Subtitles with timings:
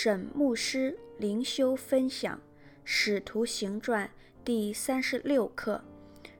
[0.00, 2.36] 沈牧师灵修分享
[2.84, 4.06] 《使徒行传》
[4.44, 5.82] 第三十六课，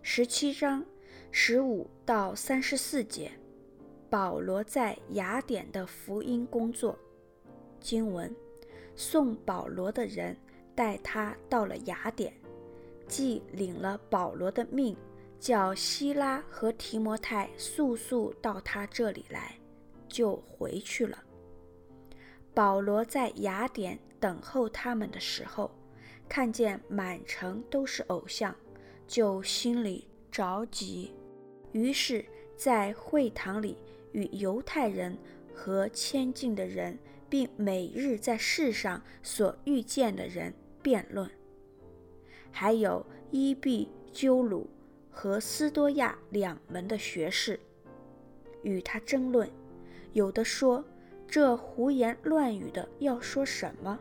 [0.00, 0.84] 十七章
[1.32, 3.32] 十五到三十四节。
[4.09, 6.96] 保罗在雅典的福音工作。
[7.80, 8.32] 经文：
[8.95, 10.36] 送保罗的人
[10.77, 12.32] 带他到了雅典，
[13.09, 14.96] 既领了保罗的命，
[15.40, 19.59] 叫希拉和提摩太速速到他这里来，
[20.06, 21.19] 就回去了。
[22.55, 25.70] 保罗在雅典等候他们的时候，
[26.29, 28.55] 看见满城都是偶像，
[29.06, 31.12] 就心里着急，
[31.73, 32.25] 于是，
[32.56, 33.77] 在会堂里
[34.11, 35.16] 与犹太人
[35.55, 36.98] 和亲近的人，
[37.29, 41.30] 并每日在世上所遇见的人辩论，
[42.51, 44.69] 还有伊壁鸠鲁
[45.11, 47.61] 和斯多亚两门的学士，
[48.62, 49.48] 与他争论，
[50.12, 50.84] 有的说。
[51.28, 54.00] 这胡言乱语的要说什么？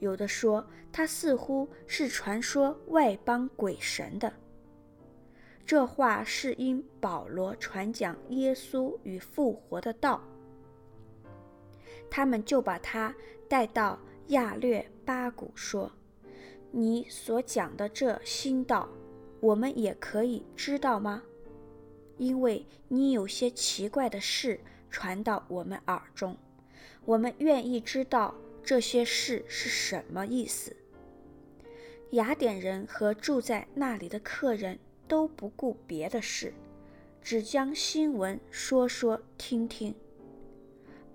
[0.00, 4.30] 有的说他似乎是传说外邦鬼神的。
[5.64, 10.22] 这话是因保罗传讲耶稣与复活的道。
[12.10, 13.14] 他们就把他
[13.48, 15.90] 带到亚略巴古，说
[16.70, 18.86] ：“你所讲的这新道，
[19.40, 21.22] 我们也可以知道吗？
[22.18, 24.60] 因为你有些奇怪的事。”
[24.96, 26.34] 传到我们耳中，
[27.04, 30.74] 我们愿意知道这些事是什么意思。
[32.12, 36.54] 雅典人和住在那里的客人都不顾别的事，
[37.20, 39.94] 只将新闻说说听听。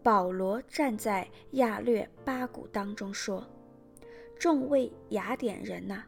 [0.04, 3.44] 保罗站在亚略巴谷当中说
[4.38, 6.04] ：“众位雅典人呐，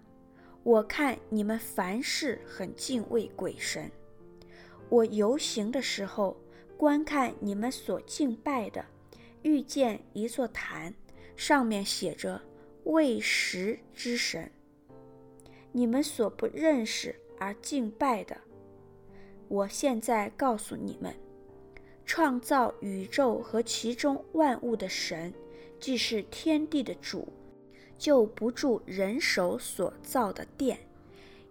[0.61, 3.89] 我看你们凡事很敬畏鬼神。
[4.89, 6.38] 我游行的时候。”
[6.77, 8.85] 观看你们所敬拜的，
[9.41, 10.93] 遇见一座坛，
[11.35, 12.41] 上面写着
[12.85, 14.51] “未识之神”。
[15.72, 18.38] 你们所不认识而敬拜的，
[19.47, 21.16] 我现在告诉你们：
[22.06, 25.34] 创造宇宙和其中万物的神，
[25.79, 27.31] 既是天地的主，
[27.97, 30.78] 就不住人手所造的殿，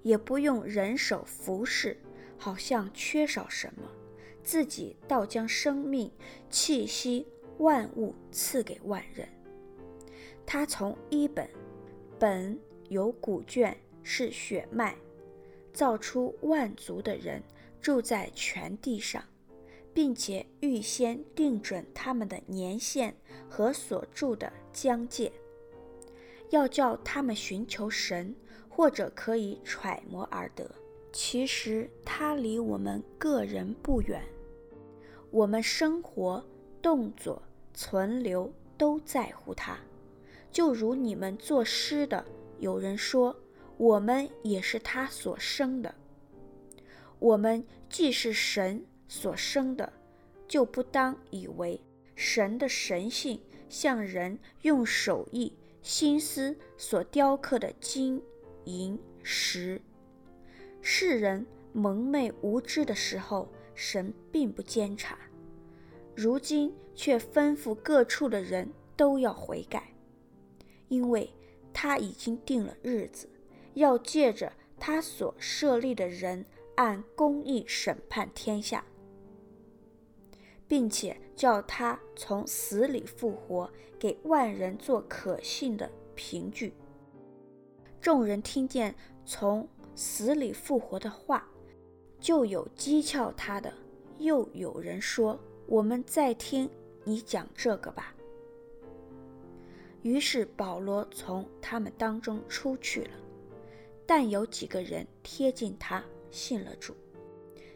[0.03, 1.97] 也不用人手服侍，
[2.37, 3.89] 好像缺少什么。
[4.43, 6.11] 自己倒将生命、
[6.51, 7.27] 气息、
[7.59, 9.29] 万物赐给万人。
[10.45, 11.49] 他从一本，
[12.19, 12.59] 本
[12.89, 14.95] 有古卷，是血脉，
[15.73, 17.43] 造出万族的人，
[17.81, 19.23] 住在全地上，
[19.95, 23.15] 并且预先定准他们的年限
[23.49, 25.31] 和所住的疆界，
[26.51, 28.35] 要叫他们寻求神，
[28.69, 30.69] 或者可以揣摩而得。
[31.13, 34.23] 其实他离我们个人不远。
[35.33, 36.45] 我们生活、
[36.83, 39.79] 动作、存留都在乎他，
[40.51, 42.23] 就如你们作诗的，
[42.59, 43.35] 有人说，
[43.79, 45.95] 我们也是他所生的。
[47.19, 49.91] 我们既是神所生的，
[50.47, 51.81] 就不当以为
[52.15, 53.41] 神的神性
[53.71, 58.23] 像人用手艺、心思所雕刻的金
[58.65, 59.81] 银石。
[60.83, 63.49] 世人蒙昧无知的时候。
[63.85, 65.19] 神并不监察，
[66.15, 69.93] 如今却吩咐各处的人都要悔改，
[70.87, 71.29] 因为
[71.73, 73.29] 他已经定了日子，
[73.75, 78.85] 要借着他所设立的人按公义审判天下，
[80.69, 86.73] 并且叫他从死里复活，给万人做可信的凭据。
[88.01, 88.95] 众人听见
[89.27, 91.49] 从死里复活的话。
[92.23, 93.75] 就有讥诮他的，
[94.21, 96.71] 又有人说：“我们再听
[97.03, 98.15] 你讲这个吧。”
[100.03, 103.11] 于是保罗从他们当中出去了，
[104.07, 106.95] 但有几个人贴近他，信了主，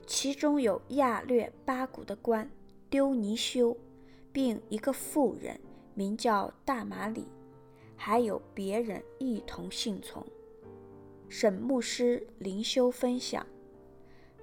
[0.07, 2.49] 其中有亚略巴古的官
[2.89, 3.77] 丢尼修，
[4.33, 5.59] 并一个妇人
[5.95, 7.27] 名叫大马里，
[7.97, 10.25] 还有别人一同信从。
[11.29, 13.45] 沈牧师灵修分享。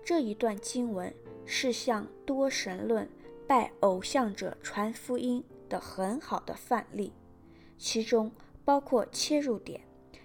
[0.06, 1.14] 这一段经文
[1.46, 3.08] 是向多神论、
[3.48, 7.14] 拜偶像者传福音的很好的范例，
[7.78, 8.30] 其中
[8.66, 9.80] 包括切入点，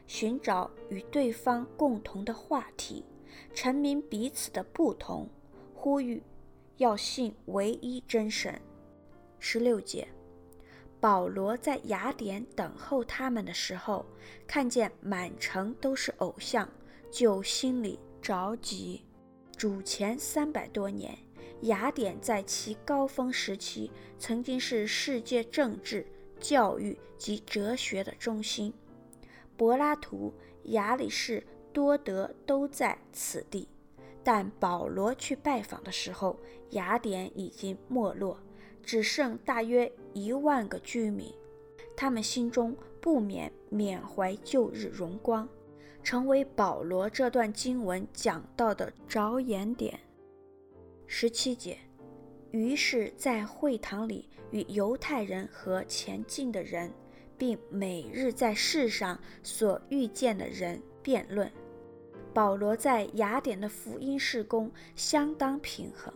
[0.08, 3.04] 寻找与对方共同的话题，
[3.54, 5.28] 阐明彼此的不同，
[5.75, 6.20] 呼吁
[6.78, 8.60] 要信唯一真神。
[9.38, 10.08] 十六节，
[10.98, 14.04] 保罗在雅典等候他们的时候，
[14.44, 16.69] 看见满城都是偶像，
[17.12, 19.04] 就心里着急。
[19.58, 21.19] 主前三百多年，
[21.62, 26.06] 雅典在其高峰时期，曾经是世界政治、
[26.38, 28.72] 教育及哲学的中心。
[29.56, 30.32] 柏拉图、
[30.66, 33.66] 亚里士多德都在此地，
[34.22, 36.38] 但保罗去拜访的时候，
[36.70, 38.38] 雅典已经没落，
[38.84, 41.34] 只剩大约一万个居民。
[41.96, 45.49] 他们心中不免缅怀旧日荣光，
[46.02, 49.98] 成为保罗这段经文讲到的着眼点。
[51.06, 51.78] 十七节，
[52.50, 56.92] 于是，在会堂里与犹太人和前进的人。
[57.38, 61.48] 并每日在世上所遇见的人辩论。
[62.34, 66.12] 保罗在雅典的福音事工相当平衡，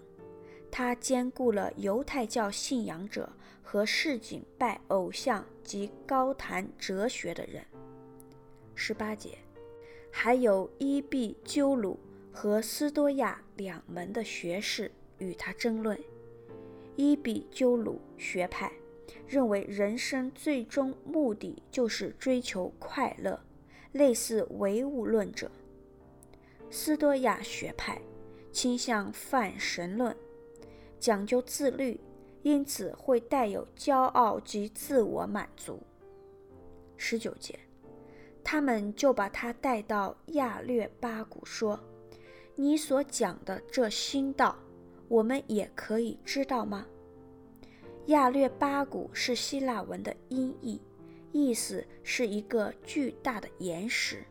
[0.68, 3.32] 他兼顾了犹太教信仰者
[3.62, 7.64] 和市井拜偶像及高谈哲学的人。
[8.74, 9.38] 十八节，
[10.12, 11.98] 还有伊壁鸠鲁
[12.30, 15.98] 和斯多亚两门的学士与他争论。
[16.94, 18.70] 伊壁鸠鲁学派。
[19.26, 23.40] 认为人生最终目的就是追求快乐，
[23.92, 25.50] 类似唯物论者。
[26.70, 28.00] 斯多亚学派
[28.52, 30.14] 倾向泛神论，
[30.98, 31.98] 讲究自律，
[32.42, 35.80] 因此会带有骄傲及自我满足。
[36.96, 37.58] 十九节，
[38.52, 41.80] 他们就把他带到亚略巴谷，说
[42.54, 44.54] ：“你所讲的这新道，
[45.08, 46.86] 我们也可以知道吗？”
[48.08, 50.78] 亚略巴谷是希腊文的音译，
[51.32, 54.22] 意思是一个巨大的岩石。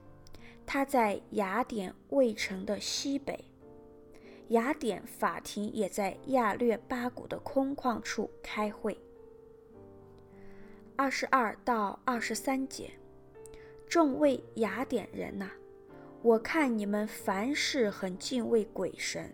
[0.68, 3.44] 它在雅典卫城的西北，
[4.50, 8.96] 雅典法庭也在亚略巴谷的空旷处开会。
[10.96, 12.92] 二十二到二十三节，
[13.92, 15.52] 众位雅典人呐、
[16.22, 19.30] 我看你们凡事很敬畏鬼神。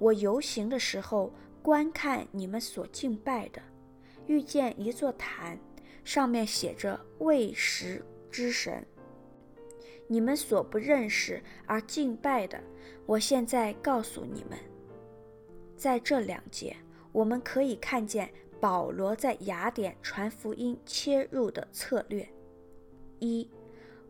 [0.00, 1.32] 我游行的时候。
[1.62, 3.62] 观看你们所敬拜的，
[4.26, 5.58] 遇见一座坛，
[6.04, 8.84] 上面写着“未识之神”。
[10.06, 12.62] 你们所不认识而敬拜的，
[13.06, 14.58] 我现在告诉你们。
[15.74, 16.76] 在这两节，
[17.12, 18.30] 我们可以看见
[18.60, 22.28] 保罗在雅典传福音切入的策略：
[23.20, 23.48] 一，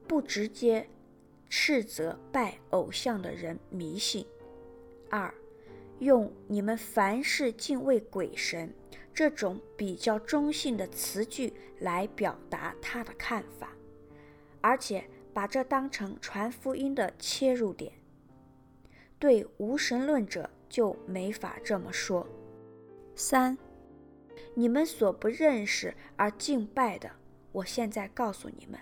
[0.06, 0.88] 不直接
[1.48, 4.24] 斥责拜偶像的人迷信；
[5.10, 5.32] 二。
[6.00, 8.74] 用你们凡事敬畏鬼神
[9.14, 13.72] 这种比较中性的词句来表达他的看法，
[14.60, 17.92] 而且把这当成传福音的切入点。
[19.20, 22.26] 对无神论者就没法这么说。
[23.14, 23.56] 三，
[24.54, 27.08] 你们所不认识而敬拜的，
[27.52, 28.78] 我现在告诉你们，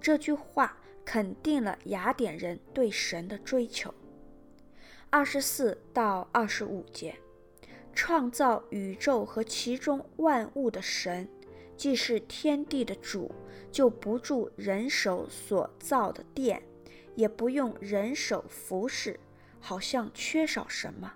[0.00, 3.92] 这句话肯定了雅典人对神的追求。
[5.10, 7.16] 二十四到二十五节，
[7.92, 11.28] 创造宇宙和其中万物的神，
[11.76, 13.30] 既是天地的主，
[13.70, 16.62] 就不住人手所造的殿，
[17.14, 19.20] 也不用人手服侍，
[19.60, 21.14] 好像缺少什么，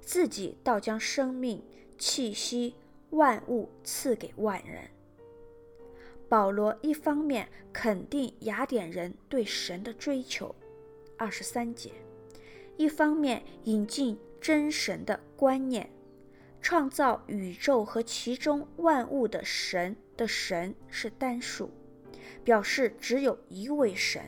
[0.00, 1.64] 自己倒将生命、
[1.98, 2.76] 气息、
[3.10, 4.90] 万物赐给万人。
[6.28, 10.54] 保罗一方面肯定雅典人对神的追求，
[11.16, 11.92] 二十三节。
[12.76, 15.88] 一方面引进真神的观念，
[16.60, 21.70] 创造宇宙和其中万物的神的神是单数，
[22.42, 24.22] 表示只有一位神。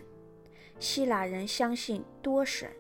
[0.78, 2.70] 希腊人相信多神，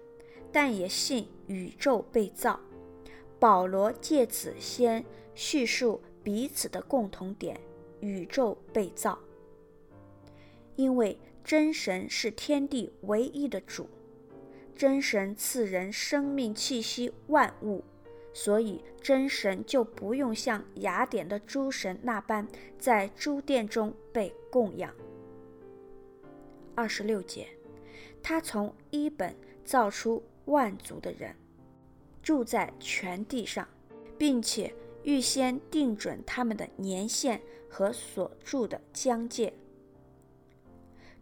[0.52, 2.60] 但也信宇宙被造。
[3.40, 7.60] 保罗借此先叙述彼此的共同点：
[8.00, 9.18] 宇宙被造。
[10.76, 13.88] 因为真神是天地唯一的主。
[14.76, 17.82] 真神赐人生命气息万物，
[18.32, 22.46] 所以真神就不用像雅典的诸神那般
[22.78, 24.94] 在诸殿中被供养。
[26.76, 27.48] 二十六节，
[28.22, 31.34] 他从一本造出万族的人，
[32.22, 33.66] 住在全地上，
[34.16, 39.52] 并且预先定准他们的年限和所住的疆界。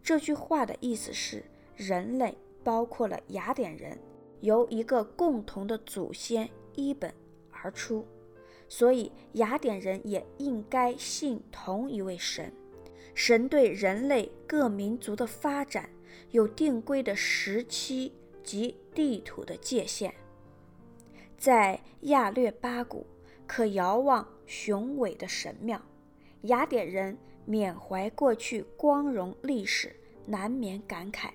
[0.01, 1.43] 这句话的意思是
[1.75, 2.37] 人类。
[2.63, 3.97] 包括了雅典人，
[4.41, 7.13] 由一个共同的祖先伊本
[7.49, 8.05] 而出，
[8.67, 12.51] 所以雅典人也应该信同一位神。
[13.15, 15.89] 神对人类各民族的发展
[16.31, 18.11] 有定规的时期
[18.43, 20.13] 及地土的界限。
[21.37, 23.07] 在亚略巴谷
[23.47, 25.81] 可遥望雄伟的神庙，
[26.47, 29.93] 雅典人缅怀过去光荣历史，
[30.25, 31.29] 难免感慨。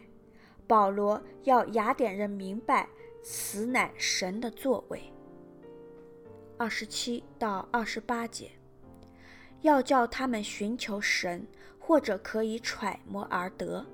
[0.66, 2.88] 保罗要雅典人明白，
[3.22, 5.02] 此乃神的作为。
[6.56, 8.50] 二十七到二十八节，
[9.60, 11.46] 要叫他们寻求神，
[11.78, 13.84] 或者可以揣摩而得。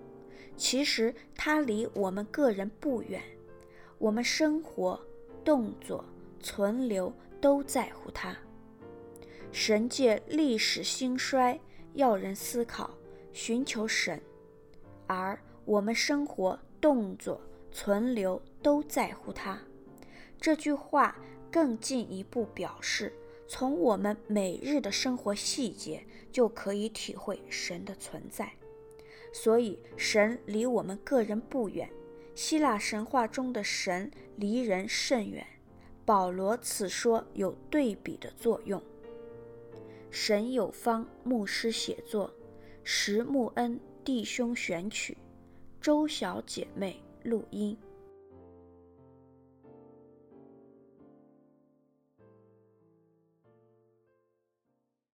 [0.56, 3.20] 其实他离我们个人不远，
[3.98, 5.00] 我们生活、
[5.44, 6.04] 动作、
[6.38, 8.36] 存留都在乎他。
[9.50, 11.58] 神借历史兴衰，
[11.94, 12.90] 要人思考，
[13.32, 14.20] 寻求神，
[15.06, 17.40] 而我们生活、动作、
[17.72, 19.58] 存留都在乎他。
[20.40, 21.16] 这句话
[21.50, 23.12] 更进一步表示，
[23.48, 28.52] 从我们每日的生活细节就可以体会神的存在。
[29.32, 31.88] 所以，神离我们个人不远。
[32.34, 35.44] 希腊神话中的神离人甚远。
[36.04, 38.80] 保罗此说有对比的作用。
[40.10, 42.32] 沈有方牧师写作，
[42.82, 45.16] 石木恩弟兄选曲，
[45.80, 47.76] 周小姐妹录音。